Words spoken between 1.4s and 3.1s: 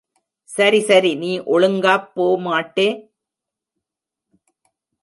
ஒழுங்காப் போமாட்டே!